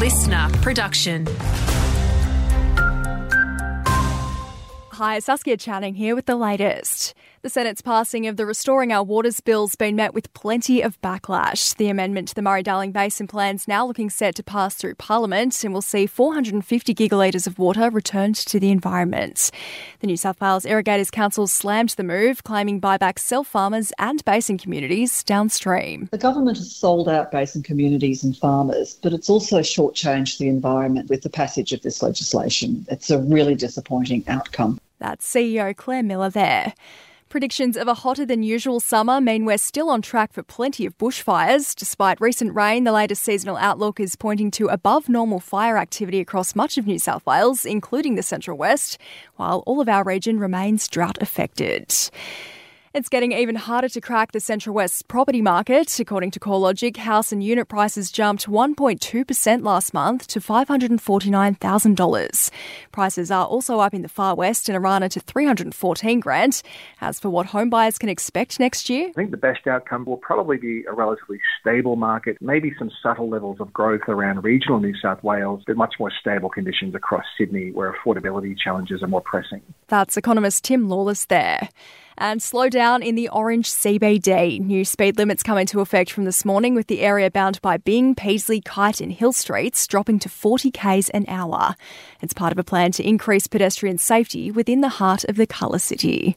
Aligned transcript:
listener 0.00 0.48
production. 0.62 1.26
Hi, 4.92 5.18
Saskia 5.18 5.58
Channing 5.58 5.94
here 5.94 6.14
with 6.14 6.24
the 6.24 6.36
latest. 6.36 7.12
The 7.42 7.48
Senate's 7.48 7.80
passing 7.80 8.26
of 8.26 8.36
the 8.36 8.44
Restoring 8.44 8.92
Our 8.92 9.02
Waters 9.02 9.40
bill's 9.40 9.74
been 9.74 9.96
met 9.96 10.12
with 10.12 10.30
plenty 10.34 10.82
of 10.82 11.00
backlash. 11.00 11.74
The 11.74 11.88
amendment 11.88 12.28
to 12.28 12.34
the 12.34 12.42
Murray 12.42 12.62
Darling 12.62 12.92
Basin 12.92 13.26
plan's 13.26 13.66
now 13.66 13.86
looking 13.86 14.10
set 14.10 14.34
to 14.34 14.42
pass 14.42 14.74
through 14.74 14.96
Parliament 14.96 15.64
and 15.64 15.72
will 15.72 15.80
see 15.80 16.06
450 16.06 16.94
gigalitres 16.94 17.46
of 17.46 17.58
water 17.58 17.88
returned 17.88 18.34
to 18.36 18.60
the 18.60 18.70
environment. 18.70 19.50
The 20.00 20.06
New 20.06 20.18
South 20.18 20.38
Wales 20.38 20.66
Irrigators 20.66 21.10
Council 21.10 21.46
slammed 21.46 21.94
the 21.96 22.02
move, 22.02 22.44
claiming 22.44 22.78
buybacks 22.78 23.20
sell 23.20 23.42
farmers 23.42 23.90
and 23.98 24.22
basin 24.26 24.58
communities 24.58 25.24
downstream. 25.24 26.10
The 26.12 26.18
government 26.18 26.58
has 26.58 26.76
sold 26.76 27.08
out 27.08 27.32
basin 27.32 27.62
communities 27.62 28.22
and 28.22 28.36
farmers, 28.36 28.98
but 29.02 29.14
it's 29.14 29.30
also 29.30 29.60
shortchanged 29.60 30.36
the 30.36 30.48
environment 30.48 31.08
with 31.08 31.22
the 31.22 31.30
passage 31.30 31.72
of 31.72 31.80
this 31.80 32.02
legislation. 32.02 32.84
It's 32.90 33.08
a 33.08 33.18
really 33.18 33.54
disappointing 33.54 34.24
outcome. 34.28 34.78
That's 34.98 35.26
CEO 35.26 35.74
Claire 35.74 36.02
Miller 36.02 36.28
there. 36.28 36.74
Predictions 37.30 37.76
of 37.76 37.86
a 37.86 37.94
hotter 37.94 38.26
than 38.26 38.42
usual 38.42 38.80
summer 38.80 39.20
mean 39.20 39.44
we're 39.44 39.56
still 39.56 39.88
on 39.88 40.02
track 40.02 40.32
for 40.32 40.42
plenty 40.42 40.84
of 40.84 40.98
bushfires. 40.98 41.76
Despite 41.76 42.20
recent 42.20 42.52
rain, 42.56 42.82
the 42.82 42.90
latest 42.90 43.22
seasonal 43.22 43.56
outlook 43.56 44.00
is 44.00 44.16
pointing 44.16 44.50
to 44.50 44.66
above 44.66 45.08
normal 45.08 45.38
fire 45.38 45.78
activity 45.78 46.18
across 46.18 46.56
much 46.56 46.76
of 46.76 46.88
New 46.88 46.98
South 46.98 47.24
Wales, 47.24 47.64
including 47.64 48.16
the 48.16 48.24
Central 48.24 48.58
West, 48.58 48.98
while 49.36 49.62
all 49.64 49.80
of 49.80 49.88
our 49.88 50.02
region 50.02 50.40
remains 50.40 50.88
drought 50.88 51.18
affected. 51.22 51.94
It's 52.92 53.08
getting 53.08 53.30
even 53.30 53.54
harder 53.54 53.88
to 53.88 54.00
crack 54.00 54.32
the 54.32 54.40
Central 54.40 54.74
West 54.74 55.06
property 55.06 55.40
market. 55.40 56.00
According 56.00 56.32
to 56.32 56.40
CoreLogic, 56.40 56.96
house 56.96 57.30
and 57.30 57.40
unit 57.40 57.68
prices 57.68 58.10
jumped 58.10 58.48
1.2% 58.48 59.62
last 59.62 59.94
month 59.94 60.26
to 60.26 60.40
$549,000. 60.40 62.50
Prices 62.90 63.30
are 63.30 63.46
also 63.46 63.78
up 63.78 63.94
in 63.94 64.02
the 64.02 64.08
far 64.08 64.34
west 64.34 64.68
in 64.68 64.74
Orana 64.74 65.08
to 65.10 65.20
314 65.20 66.18
grand. 66.18 66.62
As 67.00 67.20
for 67.20 67.30
what 67.30 67.46
home 67.46 67.70
buyers 67.70 67.96
can 67.96 68.08
expect 68.08 68.58
next 68.58 68.90
year, 68.90 69.10
I 69.10 69.12
think 69.12 69.30
the 69.30 69.36
best 69.36 69.68
outcome 69.68 70.04
will 70.04 70.16
probably 70.16 70.56
be 70.56 70.82
a 70.88 70.92
relatively 70.92 71.38
stable 71.60 71.94
market, 71.94 72.38
maybe 72.40 72.74
some 72.76 72.90
subtle 73.00 73.28
levels 73.28 73.60
of 73.60 73.72
growth 73.72 74.08
around 74.08 74.42
regional 74.42 74.80
New 74.80 74.96
South 75.00 75.22
Wales, 75.22 75.62
but 75.64 75.76
much 75.76 75.94
more 76.00 76.10
stable 76.20 76.48
conditions 76.48 76.96
across 76.96 77.26
Sydney 77.38 77.70
where 77.70 77.94
affordability 77.94 78.58
challenges 78.58 79.00
are 79.04 79.06
more 79.06 79.20
pressing. 79.20 79.62
That's 79.86 80.16
economist 80.16 80.64
Tim 80.64 80.88
Lawless 80.88 81.26
there 81.26 81.68
and 82.20 82.42
slow 82.42 82.68
down 82.68 83.02
in 83.02 83.14
the 83.14 83.28
Orange 83.30 83.68
CBD. 83.68 84.60
New 84.60 84.84
speed 84.84 85.16
limits 85.16 85.42
come 85.42 85.58
into 85.58 85.80
effect 85.80 86.12
from 86.12 86.24
this 86.24 86.44
morning 86.44 86.74
with 86.74 86.86
the 86.86 87.00
area 87.00 87.30
bound 87.30 87.60
by 87.62 87.78
Byng, 87.78 88.14
Peisley, 88.14 88.62
Kite 88.62 89.00
and 89.00 89.10
Hill 89.10 89.32
Streets 89.32 89.86
dropping 89.86 90.18
to 90.20 90.28
40 90.28 90.70
k's 90.70 91.08
an 91.10 91.24
hour. 91.26 91.74
It's 92.20 92.34
part 92.34 92.52
of 92.52 92.58
a 92.58 92.64
plan 92.64 92.92
to 92.92 93.08
increase 93.08 93.46
pedestrian 93.46 93.98
safety 93.98 94.50
within 94.50 94.82
the 94.82 94.90
heart 94.90 95.24
of 95.24 95.36
the 95.36 95.46
colour 95.46 95.78
city. 95.78 96.36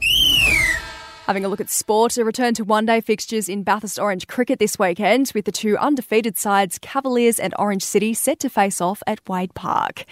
Having 1.26 1.46
a 1.46 1.48
look 1.48 1.62
at 1.62 1.70
sport, 1.70 2.18
a 2.18 2.26
return 2.26 2.54
to 2.56 2.66
one 2.66 2.86
day 2.86 3.00
fixtures 3.00 3.48
in 3.48 3.64
Bathurst 3.64 3.98
Orange 3.98 4.28
cricket 4.28 4.60
this 4.60 4.78
weekend, 4.78 5.32
with 5.34 5.46
the 5.46 5.54
two 5.54 5.78
undefeated 5.78 6.38
sides, 6.38 6.78
Cavaliers 6.78 7.40
and 7.40 7.54
Orange 7.58 7.82
City, 7.82 8.14
set 8.14 8.40
to 8.42 8.50
face 8.50 8.82
off 8.82 9.02
at 9.08 9.22
Wade 9.30 9.54
Park. 9.54 10.04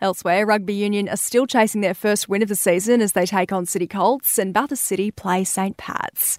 Elsewhere, 0.00 0.44
Rugby 0.44 0.74
Union 0.74 1.08
are 1.08 1.16
still 1.16 1.46
chasing 1.46 1.82
their 1.82 1.94
first 1.94 2.28
win 2.28 2.42
of 2.42 2.48
the 2.48 2.56
season 2.56 3.00
as 3.00 3.12
they 3.12 3.26
take 3.26 3.52
on 3.52 3.64
City 3.64 3.86
Colts, 3.86 4.40
and 4.40 4.52
Bathurst 4.52 4.82
City 4.82 5.12
play 5.12 5.44
St 5.44 5.76
Pat's. 5.76 6.36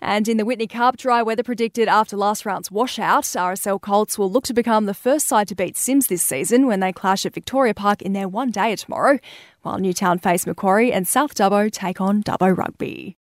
And 0.00 0.26
in 0.26 0.38
the 0.38 0.44
Whitney 0.44 0.66
Cup, 0.66 0.96
dry 0.96 1.22
weather 1.22 1.44
predicted 1.44 1.86
after 1.86 2.16
last 2.16 2.44
round's 2.44 2.72
washout, 2.72 3.22
RSL 3.22 3.80
Colts 3.80 4.18
will 4.18 4.30
look 4.30 4.44
to 4.46 4.54
become 4.54 4.86
the 4.86 4.92
first 4.92 5.28
side 5.28 5.46
to 5.48 5.54
beat 5.54 5.76
CYMS 5.76 6.08
this 6.08 6.22
season 6.24 6.66
when 6.66 6.80
they 6.80 6.92
clash 6.92 7.24
at 7.24 7.32
Victoria 7.32 7.74
Park 7.74 8.02
in 8.02 8.12
their 8.12 8.28
one 8.28 8.50
day 8.50 8.74
tomorrow, 8.74 9.20
while 9.62 9.78
Newtown 9.78 10.18
face 10.18 10.48
Macquarie 10.48 10.92
and 10.92 11.06
South 11.06 11.36
Dubbo 11.36 11.70
take 11.70 12.00
on 12.00 12.24
Dubbo 12.24 12.56
Rugby. 12.56 13.14